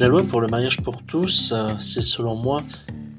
[0.00, 2.62] La loi pour le mariage pour tous, euh, c'est selon moi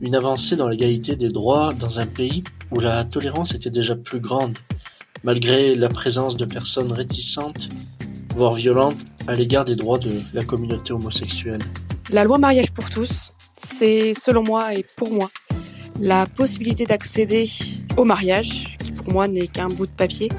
[0.00, 4.20] une avancée dans l'égalité des droits dans un pays où la tolérance était déjà plus
[4.20, 4.56] grande,
[5.22, 7.68] malgré la présence de personnes réticentes,
[8.30, 11.60] voire violentes, à l'égard des droits de la communauté homosexuelle.
[12.08, 15.28] La loi mariage pour tous, c'est selon moi et pour moi
[16.00, 17.50] la possibilité d'accéder
[17.98, 20.30] au mariage, qui pour moi n'est qu'un bout de papier,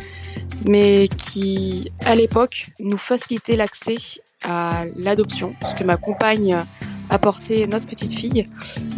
[0.66, 3.98] mais qui à l'époque nous facilitait l'accès
[4.44, 6.58] à l'adoption, ce que ma compagne
[7.10, 8.48] a porté notre petite fille,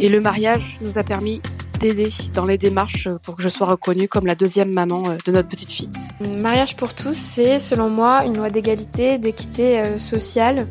[0.00, 1.40] et le mariage nous a permis
[1.78, 5.32] d'aider dans les démarches pour que je sois reconnue comme la deuxième maman euh, de
[5.32, 5.90] notre petite fille.
[6.40, 10.66] Mariage pour tous, c'est selon moi une loi d'égalité, d'équité euh, sociale,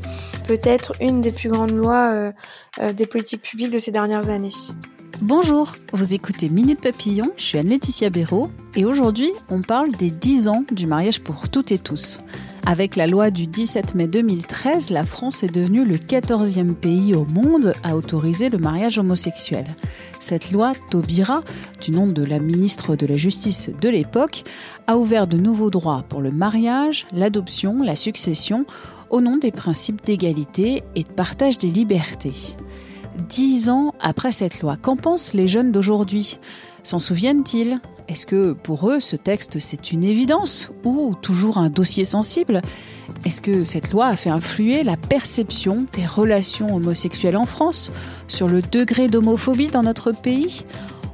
[0.47, 4.49] peut-être une des plus grandes lois euh, des politiques publiques de ces dernières années.
[5.21, 10.49] Bonjour, vous écoutez Minute Papillon, je suis Anne-Laetitia Béraud et aujourd'hui on parle des 10
[10.49, 12.19] ans du mariage pour toutes et tous.
[12.65, 17.23] Avec la loi du 17 mai 2013, la France est devenue le 14e pays au
[17.25, 19.65] monde à autoriser le mariage homosexuel.
[20.19, 21.43] Cette loi, Taubira,
[21.81, 24.43] du nom de la ministre de la Justice de l'époque,
[24.85, 28.65] a ouvert de nouveaux droits pour le mariage, l'adoption, la succession,
[29.09, 32.33] au nom des principes d'égalité et de partage des libertés.
[33.17, 36.39] Dix ans après cette loi, qu'en pensent les jeunes d'aujourd'hui?
[36.83, 37.79] S'en souviennent-ils?
[38.07, 42.61] Est-ce que pour eux ce texte c'est une évidence ou toujours un dossier sensible?
[43.25, 47.91] Est-ce que cette loi a fait influer la perception des relations homosexuelles en France
[48.27, 50.65] sur le degré d'homophobie dans notre pays?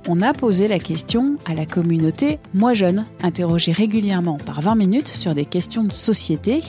[0.07, 5.09] On a posé la question à la communauté Moi Jeune, interrogée régulièrement par 20 minutes
[5.09, 6.61] sur des questions de société.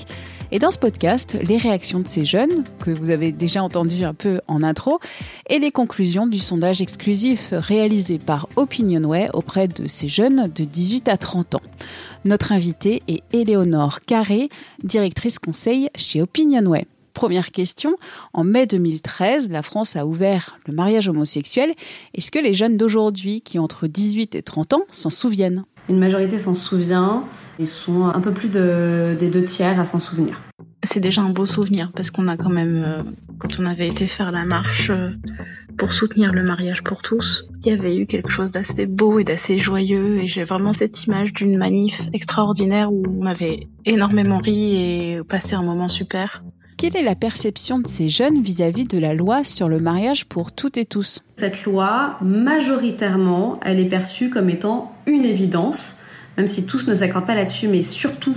[0.54, 4.12] Et dans ce podcast, les réactions de ces jeunes, que vous avez déjà entendu un
[4.12, 5.00] peu en intro,
[5.48, 11.08] et les conclusions du sondage exclusif réalisé par Opinionway auprès de ces jeunes de 18
[11.08, 11.62] à 30 ans.
[12.26, 14.50] Notre invitée est Éléonore Carré,
[14.84, 16.86] directrice conseil chez Opinionway.
[17.14, 17.96] Première question,
[18.34, 21.72] en mai 2013, la France a ouvert le mariage homosexuel.
[22.14, 25.64] Est-ce que les jeunes d'aujourd'hui, qui ont entre 18 et 30 ans, s'en souviennent?
[25.88, 27.24] Une majorité s'en souvient.
[27.58, 30.40] Ils sont un peu plus de, des deux tiers à s'en souvenir.
[30.84, 33.02] C'est déjà un beau souvenir parce qu'on a quand même, euh,
[33.38, 35.10] quand on avait été faire la marche euh,
[35.78, 39.24] pour soutenir le mariage pour tous, il y avait eu quelque chose d'assez beau et
[39.24, 44.76] d'assez joyeux et j'ai vraiment cette image d'une manif extraordinaire où on avait énormément ri
[44.76, 46.42] et passé un moment super.
[46.82, 50.50] Quelle est la perception de ces jeunes vis-à-vis de la loi sur le mariage pour
[50.50, 51.20] toutes et tous?
[51.36, 56.00] Cette loi, majoritairement, elle est perçue comme étant une évidence,
[56.36, 58.34] même si tous ne s'accordent pas là-dessus, mais surtout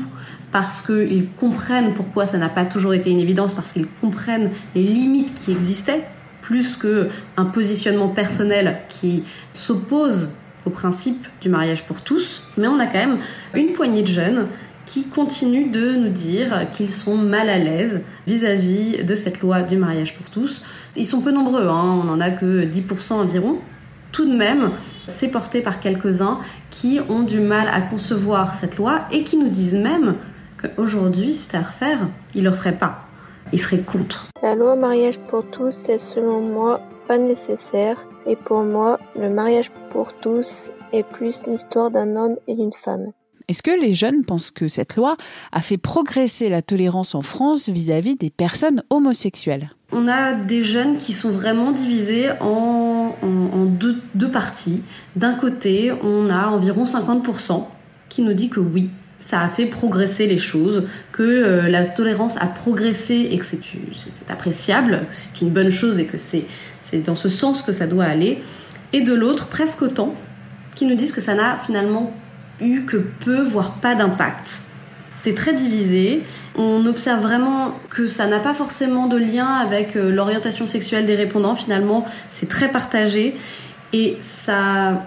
[0.52, 4.84] parce qu'ils comprennent pourquoi ça n'a pas toujours été une évidence, parce qu'ils comprennent les
[4.84, 6.06] limites qui existaient,
[6.44, 9.24] plus qu'un positionnement personnel qui
[9.54, 10.30] s'oppose
[10.68, 12.44] au principe du mariage pour tous.
[12.58, 13.18] Mais on a quand même
[13.56, 14.48] une poignée de jeunes
[14.86, 19.78] qui continuent de nous dire qu'ils sont mal à l'aise vis-à-vis de cette loi du
[19.78, 20.64] mariage pour tous.
[20.96, 23.58] Ils sont peu nombreux, hein, on n'en a que 10% environ.
[24.12, 24.72] Tout de même,
[25.08, 29.50] c'est porté par quelques-uns qui ont du mal à concevoir cette loi et qui nous
[29.50, 30.16] disent même
[30.62, 33.02] qu'aujourd'hui, si c'était à refaire, ils ne le feraient pas.
[33.52, 34.28] Ils seraient contre.
[34.42, 39.70] La loi mariage pour tous est selon moi pas nécessaire et pour moi, le mariage
[39.92, 43.12] pour tous est plus l'histoire d'un homme et d'une femme.
[43.48, 45.16] Est-ce que les jeunes pensent que cette loi
[45.52, 49.70] a fait progresser la tolérance en France vis-à-vis des personnes homosexuelles?
[49.92, 53.16] On a des jeunes qui sont vraiment divisés en,
[54.16, 54.82] deux parties.
[55.16, 57.66] D'un côté, on a environ 50%
[58.10, 58.90] qui nous dit que oui,
[59.20, 64.30] ça a fait progresser les choses, que euh, la tolérance a progressé et que c'est
[64.30, 66.46] appréciable, que c'est une bonne chose et que c'est
[67.04, 68.42] dans ce sens que ça doit aller.
[68.94, 70.16] Et de l'autre, presque autant,
[70.76, 72.14] qui nous disent que ça n'a finalement
[72.62, 74.64] eu que peu, voire pas d'impact.
[75.16, 76.24] C'est très divisé.
[76.56, 81.16] On observe vraiment que ça n'a pas forcément de lien avec euh, l'orientation sexuelle des
[81.16, 81.56] répondants.
[81.56, 83.36] Finalement, c'est très partagé
[83.94, 85.06] et ça,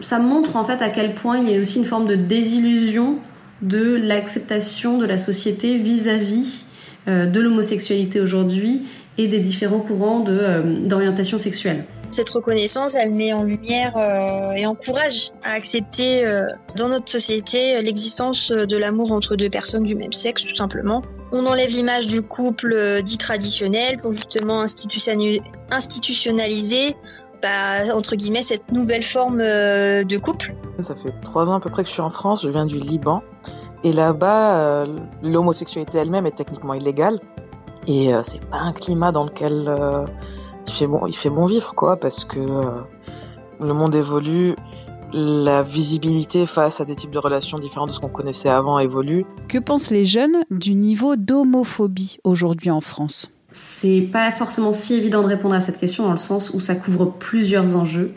[0.00, 3.18] ça montre en fait à quel point il y a aussi une forme de désillusion
[3.60, 6.66] de l'acceptation de la société vis-à-vis
[7.08, 8.82] euh, de l'homosexualité aujourd'hui
[9.18, 11.84] et des différents courants d'orientation euh, sexuelle.
[12.12, 17.80] Cette reconnaissance, elle met en lumière euh, et encourage à accepter euh, dans notre société
[17.80, 21.00] l'existence de l'amour entre deux personnes du même sexe, tout simplement.
[21.32, 26.96] On enlève l'image du couple dit traditionnel pour justement institutionnaliser
[27.40, 30.54] bah, entre guillemets cette nouvelle forme de couple.
[30.82, 32.78] Ça fait trois ans à peu près que je suis en France, je viens du
[32.78, 33.22] Liban.
[33.84, 34.84] Et là-bas,
[35.22, 37.18] l'homosexualité elle-même est techniquement illégale.
[37.86, 39.66] Et c'est pas un climat dans lequel
[40.66, 42.82] il fait bon, il fait bon vivre quoi, parce que euh,
[43.60, 44.54] le monde évolue,
[45.12, 49.24] la visibilité face à des types de relations différentes de ce qu'on connaissait avant évolue.
[49.48, 53.30] Que pensent les jeunes du niveau d'homophobie aujourd'hui en France?
[53.50, 56.74] C'est pas forcément si évident de répondre à cette question dans le sens où ça
[56.74, 58.14] couvre plusieurs enjeux.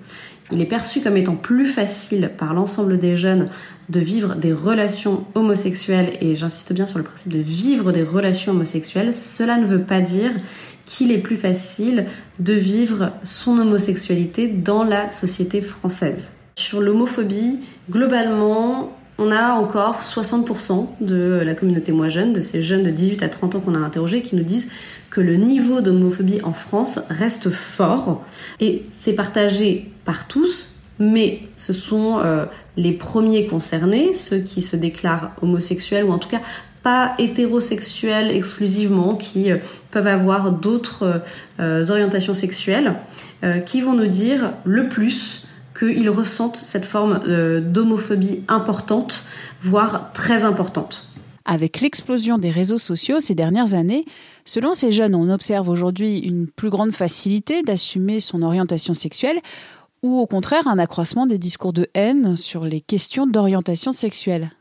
[0.52, 3.50] Il est perçu comme étant plus facile par l'ensemble des jeunes
[3.90, 8.52] de vivre des relations homosexuelles, et j'insiste bien sur le principe de vivre des relations
[8.52, 10.32] homosexuelles, cela ne veut pas dire
[10.86, 12.06] qu'il est plus facile
[12.40, 16.34] de vivre son homosexualité dans la société française.
[16.58, 17.60] Sur l'homophobie,
[17.90, 23.24] globalement, on a encore 60% de la communauté moins jeune, de ces jeunes de 18
[23.24, 24.68] à 30 ans qu'on a interrogés, qui nous disent
[25.10, 28.26] que le niveau d'homophobie en France reste fort.
[28.60, 32.46] Et c'est partagé par tous, mais ce sont euh,
[32.76, 36.42] les premiers concernés, ceux qui se déclarent homosexuels ou en tout cas
[36.84, 39.58] pas hétérosexuels exclusivement, qui euh,
[39.92, 41.22] peuvent avoir d'autres
[41.60, 42.96] euh, orientations sexuelles,
[43.66, 45.46] qui vont nous dire le plus
[45.78, 47.20] qu'ils ressentent cette forme
[47.60, 49.26] d'homophobie importante,
[49.62, 51.08] voire très importante.
[51.46, 54.06] Avec l'explosion des réseaux sociaux ces dernières années,
[54.46, 59.40] selon ces jeunes, on observe aujourd'hui une plus grande facilité d'assumer son orientation sexuelle
[60.02, 64.52] ou au contraire un accroissement des discours de haine sur les questions d'orientation sexuelle.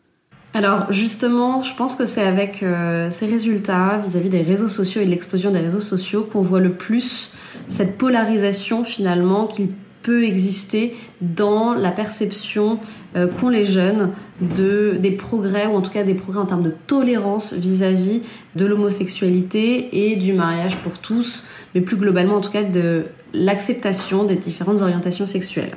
[0.53, 5.05] Alors justement, je pense que c'est avec euh, ces résultats vis-à-vis des réseaux sociaux et
[5.05, 7.33] de l'explosion des réseaux sociaux qu'on voit le plus
[7.67, 9.71] cette polarisation finalement qu'il
[10.05, 12.79] peut exister dans la perception
[13.17, 14.11] euh, qu'ont les jeunes
[14.41, 18.21] de des progrès ou en tout cas des progrès en termes de tolérance vis-à-vis
[18.55, 24.25] de l'homosexualité et du mariage pour tous, mais plus globalement en tout cas de l'acceptation
[24.25, 25.75] des différentes orientations sexuelles.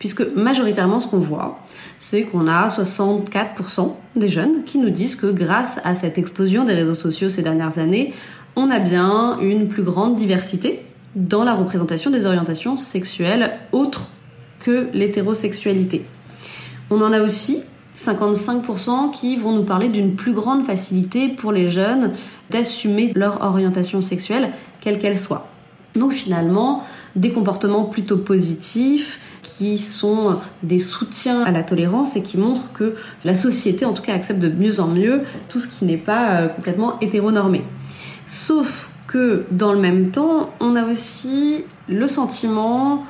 [0.00, 1.60] Puisque majoritairement ce qu'on voit,
[1.98, 6.74] c'est qu'on a 64% des jeunes qui nous disent que grâce à cette explosion des
[6.74, 8.14] réseaux sociaux ces dernières années,
[8.56, 10.80] on a bien une plus grande diversité
[11.14, 14.10] dans la représentation des orientations sexuelles autres
[14.60, 16.04] que l'hétérosexualité.
[16.90, 17.62] On en a aussi
[17.96, 22.12] 55% qui vont nous parler d'une plus grande facilité pour les jeunes
[22.50, 25.48] d'assumer leur orientation sexuelle, quelle qu'elle soit.
[25.94, 26.84] Donc finalement,
[27.16, 32.94] des comportements plutôt positifs, qui sont des soutiens à la tolérance et qui montrent que
[33.24, 36.30] la société, en tout cas, accepte de mieux en mieux tout ce qui n'est pas
[36.30, 37.62] euh, complètement hétéronormé.
[38.26, 43.04] Sauf que dans le même temps, on a aussi le sentiment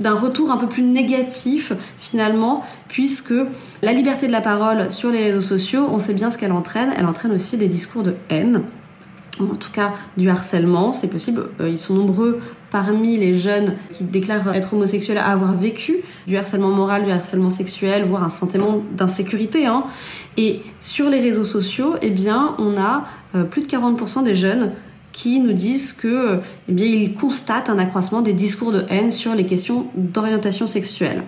[0.00, 3.34] d'un retour un peu plus négatif finalement, puisque
[3.80, 6.92] la liberté de la parole sur les réseaux sociaux, on sait bien ce qu'elle entraîne,
[6.98, 8.64] elle entraîne aussi des discours de haine
[9.40, 11.48] en tout cas du harcèlement, c'est possible.
[11.60, 12.40] Euh, ils sont nombreux
[12.70, 17.50] parmi les jeunes qui déclarent être homosexuels à avoir vécu du harcèlement moral, du harcèlement
[17.50, 19.66] sexuel, voire un sentiment d'insécurité.
[19.66, 19.84] Hein.
[20.36, 23.04] Et sur les réseaux sociaux, eh bien, on a
[23.34, 24.72] euh, plus de 40% des jeunes
[25.14, 29.34] qui nous disent que, eh bien, ils constatent un accroissement des discours de haine sur
[29.34, 31.22] les questions d'orientation sexuelle.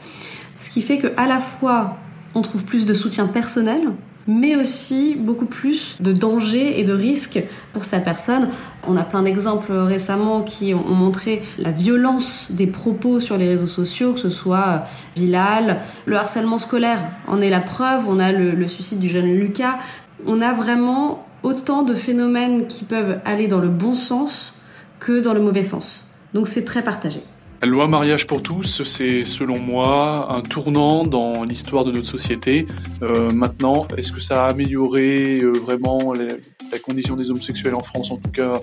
[0.59, 1.97] Ce qui fait que à la fois
[2.35, 3.89] on trouve plus de soutien personnel
[4.29, 7.41] mais aussi beaucoup plus de dangers et de risques
[7.73, 8.49] pour sa personne.
[8.85, 13.69] On a plein d'exemples récemment qui ont montré la violence des propos sur les réseaux
[13.69, 18.67] sociaux, que ce soit Bilal, le harcèlement scolaire en est la preuve, on a le
[18.67, 19.79] suicide du jeune Lucas.
[20.27, 24.57] On a vraiment autant de phénomènes qui peuvent aller dans le bon sens
[24.99, 26.11] que dans le mauvais sens.
[26.35, 27.23] Donc c'est très partagé.
[27.63, 32.67] La loi mariage pour tous, c'est selon moi un tournant dans l'histoire de notre société.
[33.03, 38.11] Euh, maintenant, est-ce que ça a amélioré euh, vraiment la condition des homosexuels en France
[38.11, 38.61] En tout cas,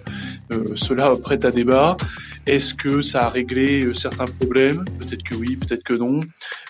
[0.52, 1.96] euh, cela prête à débat.
[2.46, 4.84] Est-ce que ça a réglé euh, certains problèmes?
[5.00, 6.20] Peut-être que oui, peut-être que non.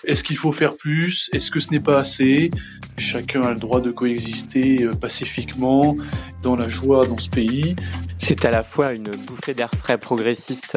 [0.04, 1.30] Est-ce qu'il faut faire plus?
[1.32, 2.50] Est-ce que ce n'est pas assez?
[2.98, 5.96] Chacun a le droit de coexister euh, pacifiquement,
[6.42, 7.74] dans la joie dans ce pays.
[8.18, 10.76] C'est à la fois une bouffée d'air frais progressiste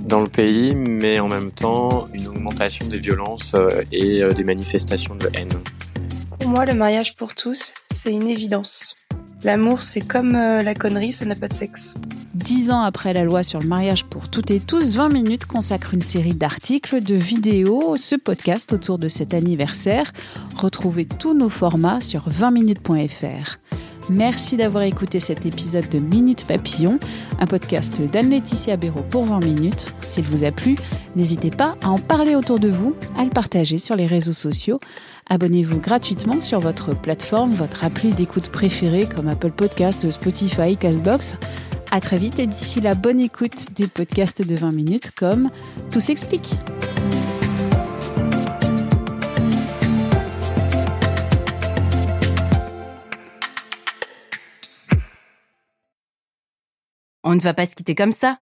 [0.00, 4.44] dans le pays, mais en même temps une augmentation des violences euh, et euh, des
[4.44, 5.52] manifestations de haine.
[6.38, 8.96] Pour moi, le mariage pour tous, c'est une évidence.
[9.44, 11.94] L'amour, c'est comme euh, la connerie, ça n'a pas de sexe.
[12.34, 15.92] Dix ans après la loi sur le mariage pour toutes et tous, 20 minutes consacre
[15.92, 20.12] une série d'articles, de vidéos, ce podcast autour de cet anniversaire.
[20.56, 23.58] Retrouvez tous nos formats sur 20minutes.fr.
[24.08, 26.98] Merci d'avoir écouté cet épisode de Minute Papillon,
[27.38, 29.92] un podcast d'Anne-Laetitia Béraud pour 20 minutes.
[30.00, 30.76] S'il vous a plu,
[31.14, 34.80] n'hésitez pas à en parler autour de vous, à le partager sur les réseaux sociaux.
[35.28, 41.36] Abonnez-vous gratuitement sur votre plateforme, votre appli d'écoute préférée comme Apple Podcast, Spotify, Castbox.
[41.94, 45.50] À très vite et d'ici la bonne écoute des podcasts de 20 minutes comme
[45.92, 46.54] Tout s'explique.
[57.22, 58.38] On ne va pas se quitter comme ça.